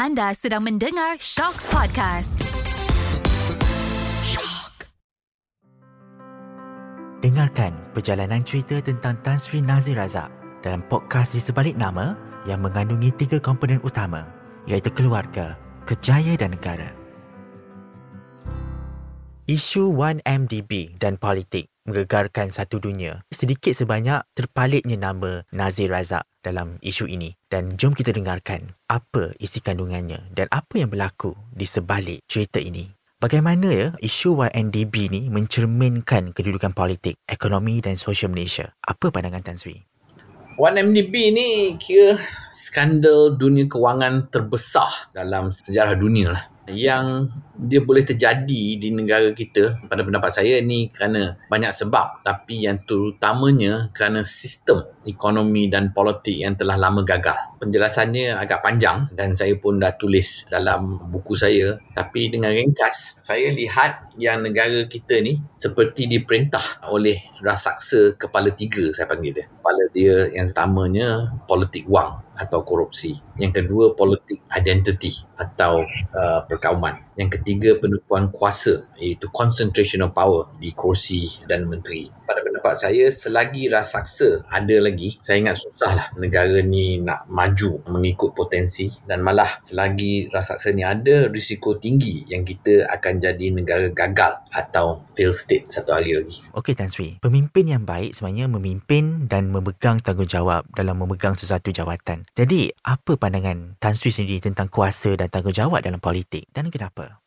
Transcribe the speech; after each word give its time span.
Anda 0.00 0.32
sedang 0.32 0.64
mendengar 0.64 1.20
Shock 1.20 1.60
Podcast. 1.68 2.40
Shock. 4.24 4.88
Dengarkan 7.20 7.76
perjalanan 7.92 8.40
cerita 8.40 8.80
tentang 8.80 9.20
Tan 9.20 9.36
Sri 9.36 9.60
Nazir 9.60 10.00
Razak 10.00 10.32
dalam 10.64 10.80
podcast 10.88 11.36
di 11.36 11.44
sebalik 11.44 11.76
nama 11.76 12.16
yang 12.48 12.64
mengandungi 12.64 13.12
tiga 13.12 13.44
komponen 13.44 13.76
utama 13.84 14.24
iaitu 14.64 14.88
keluarga, 14.96 15.60
kejaya 15.84 16.32
dan 16.32 16.56
negara. 16.56 16.96
Isu 19.44 19.92
1MDB 19.92 20.96
dan 20.96 21.20
politik 21.20 21.69
menggegarkan 21.88 22.52
satu 22.52 22.80
dunia. 22.82 23.24
Sedikit 23.32 23.72
sebanyak 23.72 24.24
terpalitnya 24.36 24.96
nama 24.96 25.44
Nazir 25.54 25.92
Razak 25.92 26.28
dalam 26.44 26.76
isu 26.84 27.08
ini. 27.08 27.36
Dan 27.48 27.76
jom 27.76 27.96
kita 27.96 28.12
dengarkan 28.12 28.76
apa 28.88 29.32
isi 29.40 29.60
kandungannya 29.60 30.32
dan 30.32 30.46
apa 30.52 30.80
yang 30.80 30.92
berlaku 30.92 31.36
di 31.52 31.64
sebalik 31.64 32.24
cerita 32.28 32.60
ini. 32.60 32.88
Bagaimana 33.20 33.68
ya 33.68 33.88
isu 34.00 34.48
YNDB 34.48 35.12
ni 35.12 35.22
mencerminkan 35.28 36.32
kedudukan 36.32 36.72
politik, 36.72 37.20
ekonomi 37.28 37.84
dan 37.84 38.00
sosial 38.00 38.32
Malaysia? 38.32 38.72
Apa 38.80 39.12
pandangan 39.12 39.44
Tan 39.44 39.60
Sri? 39.60 39.76
1MDB 40.60 41.14
ni 41.32 41.48
kira 41.80 42.20
skandal 42.52 43.32
dunia 43.32 43.64
kewangan 43.64 44.28
terbesar 44.28 45.08
dalam 45.16 45.48
sejarah 45.48 45.96
dunia 45.96 46.36
lah 46.36 46.44
yang 46.72 47.28
dia 47.60 47.84
boleh 47.84 48.00
terjadi 48.00 48.80
di 48.80 48.88
negara 48.88 49.28
kita 49.36 49.84
pada 49.84 50.00
pendapat 50.00 50.32
saya 50.32 50.64
ni 50.64 50.88
kerana 50.88 51.36
banyak 51.52 51.68
sebab 51.76 52.24
tapi 52.24 52.64
yang 52.64 52.80
terutamanya 52.88 53.92
kerana 53.92 54.24
sistem 54.24 54.88
ekonomi 55.04 55.68
dan 55.68 55.92
politik 55.92 56.40
yang 56.40 56.56
telah 56.56 56.80
lama 56.80 57.04
gagal. 57.04 57.36
Penjelasannya 57.60 58.32
agak 58.40 58.64
panjang 58.64 59.12
dan 59.12 59.36
saya 59.36 59.52
pun 59.60 59.76
dah 59.76 59.92
tulis 60.00 60.48
dalam 60.48 60.96
buku 61.12 61.36
saya 61.36 61.76
tapi 61.92 62.32
dengan 62.32 62.56
ringkas 62.56 63.20
saya 63.20 63.52
lihat 63.52 64.16
yang 64.16 64.40
negara 64.40 64.88
kita 64.88 65.20
ni 65.20 65.36
seperti 65.60 66.08
diperintah 66.08 66.88
oleh 66.88 67.20
rasaksa 67.44 68.16
kepala 68.16 68.48
tiga 68.56 68.88
saya 68.96 69.04
panggil 69.04 69.36
dia. 69.36 69.46
Kepala 69.60 69.84
dia 69.92 70.16
yang 70.32 70.48
pertamanya 70.48 71.08
politik 71.44 71.84
wang 71.84 72.24
atau 72.40 72.64
korupsi. 72.64 73.20
Yang 73.36 73.64
kedua 73.64 73.92
politik 73.92 74.40
identity 74.56 75.12
atau 75.36 75.84
uh, 76.16 76.40
perkauman. 76.48 76.96
Yang 77.20 77.40
ketiga 77.40 77.76
penukuan 77.76 78.32
kuasa 78.32 78.88
iaitu 78.96 79.28
concentration 79.28 80.00
of 80.08 80.16
power 80.16 80.48
di 80.56 80.72
kursi 80.72 81.28
dan 81.44 81.68
menteri. 81.68 82.08
Pada 82.24 82.39
pendapat 82.60 82.76
saya 82.76 83.08
selagi 83.08 83.72
rasaksa 83.72 84.44
ada 84.52 84.76
lagi 84.84 85.16
saya 85.24 85.40
ingat 85.40 85.64
susahlah 85.64 86.12
negara 86.20 86.60
ni 86.60 87.00
nak 87.00 87.24
maju 87.32 87.80
mengikut 87.88 88.36
potensi 88.36 88.92
dan 89.08 89.24
malah 89.24 89.64
selagi 89.64 90.28
rasaksa 90.28 90.76
ni 90.76 90.84
ada 90.84 91.32
risiko 91.32 91.80
tinggi 91.80 92.28
yang 92.28 92.44
kita 92.44 92.84
akan 92.92 93.16
jadi 93.16 93.46
negara 93.56 93.88
gagal 93.88 94.44
atau 94.52 95.08
fail 95.16 95.32
state 95.32 95.72
satu 95.72 95.96
hari 95.96 96.20
lagi. 96.20 96.36
Okey 96.52 96.76
Tan 96.76 96.92
Sri, 96.92 97.16
pemimpin 97.24 97.64
yang 97.64 97.88
baik 97.88 98.12
sebenarnya 98.12 98.52
memimpin 98.52 99.24
dan 99.24 99.48
memegang 99.48 99.96
tanggungjawab 100.04 100.68
dalam 100.76 101.00
memegang 101.00 101.40
sesuatu 101.40 101.72
jawatan. 101.72 102.28
Jadi, 102.36 102.68
apa 102.84 103.16
pandangan 103.16 103.80
Tan 103.80 103.96
Sri 103.96 104.12
sendiri 104.12 104.44
tentang 104.44 104.68
kuasa 104.68 105.16
dan 105.16 105.32
tanggungjawab 105.32 105.80
dalam 105.80 106.02
politik 106.02 106.44
dan 106.52 106.68
kenapa? 106.68 107.19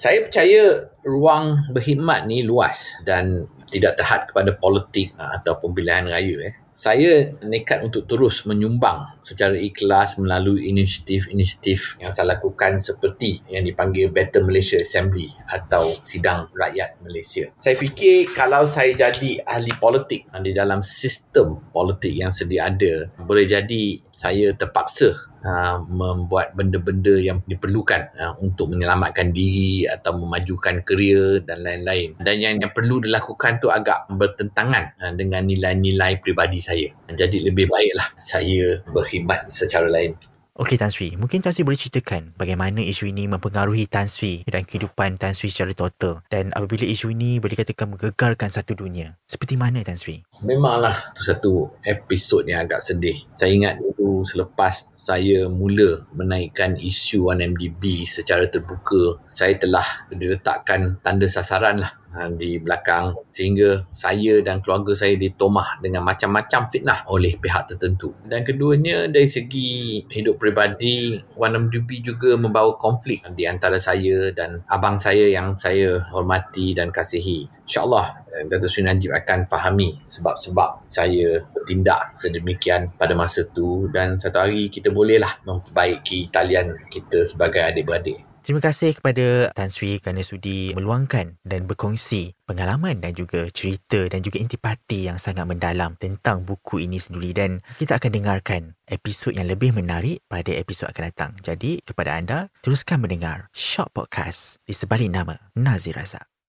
Saya 0.00 0.24
percaya 0.24 0.88
ruang 1.04 1.68
berkhidmat 1.76 2.24
ni 2.24 2.40
luas 2.40 2.96
dan 3.04 3.44
tidak 3.68 4.00
terhad 4.00 4.32
kepada 4.32 4.56
politik 4.56 5.12
ah, 5.20 5.36
atau 5.36 5.60
pemilihan 5.60 6.08
raya. 6.08 6.48
Eh. 6.48 6.54
Saya 6.70 7.34
nekat 7.44 7.84
untuk 7.84 8.06
terus 8.06 8.46
menyumbang 8.46 9.18
secara 9.20 9.58
ikhlas 9.58 10.16
melalui 10.16 10.70
inisiatif-inisiatif 10.70 12.00
yang 12.00 12.14
saya 12.14 12.38
lakukan 12.38 12.80
seperti 12.80 13.44
yang 13.50 13.66
dipanggil 13.66 14.08
Better 14.08 14.40
Malaysia 14.46 14.80
Assembly 14.80 15.28
atau 15.50 15.84
Sidang 16.00 16.48
Rakyat 16.56 17.02
Malaysia. 17.04 17.50
Saya 17.60 17.76
fikir 17.76 18.32
kalau 18.32 18.64
saya 18.70 18.96
jadi 18.96 19.42
ahli 19.44 19.72
politik 19.76 20.30
di 20.40 20.52
dalam 20.56 20.80
sistem 20.80 21.60
politik 21.74 22.16
yang 22.16 22.32
sedia 22.32 22.72
ada, 22.72 23.10
boleh 23.20 23.44
jadi 23.44 24.00
saya 24.10 24.52
terpaksa 24.52 25.16
uh, 25.44 25.80
membuat 25.88 26.52
benda-benda 26.52 27.16
yang 27.16 27.40
diperlukan 27.48 28.12
uh, 28.16 28.34
untuk 28.44 28.72
menyelamatkan 28.72 29.32
diri 29.32 29.88
atau 29.88 30.16
memajukan 30.20 30.84
kerjaya 30.84 31.40
dan 31.44 31.64
lain-lain. 31.64 32.20
Dan 32.20 32.36
yang, 32.40 32.54
yang 32.60 32.72
perlu 32.76 33.00
dilakukan 33.00 33.60
tu 33.64 33.72
agak 33.72 34.06
bertentangan 34.12 34.92
uh, 35.00 35.12
dengan 35.16 35.48
nilai-nilai 35.48 36.20
pribadi 36.20 36.60
saya. 36.60 36.69
Jadi 37.10 37.42
lebih 37.42 37.66
baiklah 37.66 38.14
saya 38.20 38.84
berkhidmat 38.90 39.50
secara 39.50 39.90
lain. 39.90 40.14
Okey 40.60 40.76
Tan 40.76 40.92
Sri, 40.92 41.16
mungkin 41.16 41.40
Tan 41.40 41.56
Sri 41.56 41.64
boleh 41.64 41.80
ceritakan 41.80 42.36
bagaimana 42.36 42.84
isu 42.84 43.08
ini 43.08 43.24
mempengaruhi 43.24 43.88
Tan 43.88 44.12
Sri 44.12 44.44
dan 44.44 44.68
kehidupan 44.68 45.16
Tan 45.16 45.32
Sri 45.32 45.48
secara 45.48 45.72
total 45.72 46.20
dan 46.28 46.52
apabila 46.52 46.84
isu 46.84 47.16
ini 47.16 47.40
boleh 47.40 47.56
katakan 47.56 47.88
menggegarkan 47.88 48.52
satu 48.52 48.76
dunia. 48.76 49.16
Seperti 49.24 49.56
mana 49.56 49.80
Tan 49.80 49.96
Sri? 49.96 50.20
Memanglah 50.44 51.16
itu 51.16 51.24
satu 51.24 51.52
episod 51.80 52.44
yang 52.44 52.68
agak 52.68 52.84
sedih. 52.84 53.16
Saya 53.32 53.56
ingat 53.56 53.80
dulu 53.80 54.20
selepas 54.20 54.84
saya 54.92 55.48
mula 55.48 56.04
menaikkan 56.12 56.76
isu 56.76 57.32
1MDB 57.32 58.04
secara 58.04 58.44
terbuka, 58.44 59.16
saya 59.32 59.56
telah 59.56 60.04
diletakkan 60.12 61.00
tanda 61.00 61.24
sasaran 61.24 61.80
lah 61.80 61.99
di 62.34 62.58
belakang 62.58 63.14
sehingga 63.30 63.86
saya 63.94 64.42
dan 64.42 64.58
keluarga 64.58 64.92
saya 64.94 65.14
ditomah 65.14 65.78
dengan 65.78 66.02
macam-macam 66.02 66.66
fitnah 66.70 67.06
oleh 67.06 67.38
pihak 67.38 67.70
tertentu. 67.70 68.12
Dan 68.26 68.42
keduanya 68.42 69.06
dari 69.06 69.30
segi 69.30 70.02
hidup 70.10 70.42
peribadi, 70.42 71.18
Wan 71.38 71.54
MDB 71.54 72.02
juga 72.02 72.34
membawa 72.34 72.74
konflik 72.76 73.22
di 73.34 73.46
antara 73.46 73.78
saya 73.78 74.34
dan 74.34 74.62
abang 74.66 74.98
saya 74.98 75.30
yang 75.30 75.54
saya 75.54 76.02
hormati 76.10 76.74
dan 76.74 76.90
kasihi. 76.90 77.46
InsyaAllah 77.70 78.06
eh, 78.34 78.44
Dato' 78.50 78.66
Sri 78.66 78.82
Najib 78.82 79.14
akan 79.14 79.46
fahami 79.46 80.02
sebab-sebab 80.10 80.90
saya 80.90 81.38
bertindak 81.54 82.18
sedemikian 82.18 82.90
pada 82.98 83.14
masa 83.14 83.46
itu 83.46 83.86
dan 83.94 84.18
satu 84.18 84.42
hari 84.42 84.66
kita 84.66 84.90
bolehlah 84.90 85.38
memperbaiki 85.46 86.34
talian 86.34 86.74
kita 86.90 87.22
sebagai 87.22 87.62
adik-beradik. 87.62 88.29
Terima 88.40 88.64
kasih 88.64 88.96
kepada 88.96 89.52
Tan 89.52 89.68
Sri 89.68 90.00
kerana 90.00 90.24
sudi 90.24 90.72
meluangkan 90.72 91.36
dan 91.44 91.68
berkongsi 91.68 92.32
pengalaman 92.48 92.96
dan 92.96 93.12
juga 93.12 93.44
cerita 93.52 94.08
dan 94.08 94.24
juga 94.24 94.40
intipati 94.40 95.12
yang 95.12 95.20
sangat 95.20 95.44
mendalam 95.44 95.92
tentang 96.00 96.40
buku 96.48 96.80
ini 96.80 96.96
sendiri 96.96 97.36
dan 97.36 97.50
kita 97.76 98.00
akan 98.00 98.10
dengarkan 98.10 98.62
episod 98.88 99.36
yang 99.36 99.44
lebih 99.44 99.76
menarik 99.76 100.24
pada 100.24 100.56
episod 100.56 100.88
akan 100.88 101.12
datang. 101.12 101.32
Jadi 101.44 101.84
kepada 101.84 102.16
anda, 102.16 102.48
teruskan 102.64 103.04
mendengar 103.04 103.52
Short 103.52 103.92
Podcast 103.92 104.56
di 104.64 104.72
sebalik 104.72 105.12
nama 105.12 105.36
Nazir 105.52 106.00
Razak. 106.00 106.39